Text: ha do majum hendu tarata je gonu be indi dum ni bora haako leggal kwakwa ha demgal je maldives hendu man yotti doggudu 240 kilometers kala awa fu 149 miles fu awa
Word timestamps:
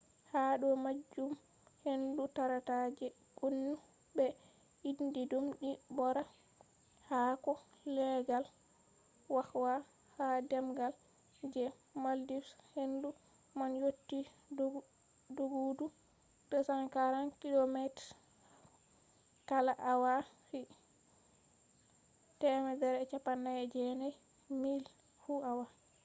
ha 0.31 0.43
do 0.61 0.69
majum 0.83 1.31
hendu 1.83 2.23
tarata 2.35 2.75
je 2.97 3.07
gonu 3.37 3.71
be 4.15 4.25
indi 4.89 5.23
dum 5.31 5.45
ni 5.63 5.71
bora 5.97 6.23
haako 7.09 7.51
leggal 7.95 8.45
kwakwa 9.29 9.73
ha 10.15 10.27
demgal 10.49 10.93
je 11.53 11.63
maldives 12.03 12.49
hendu 12.73 13.09
man 13.57 13.71
yotti 13.81 14.19
doggudu 15.37 15.85
240 16.51 17.41
kilometers 17.41 18.07
kala 19.49 19.73
awa 19.91 20.13
fu 20.47 20.59
149 22.41 24.07
miles 24.61 24.93
fu 25.21 25.33
awa 25.49 25.65